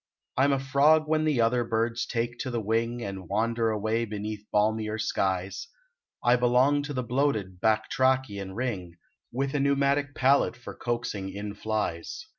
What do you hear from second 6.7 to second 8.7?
to the bloated bachtracian